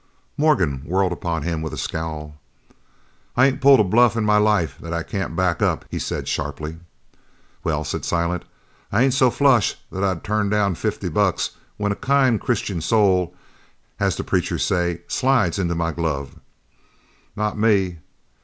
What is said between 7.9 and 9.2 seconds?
Silent, "I ain't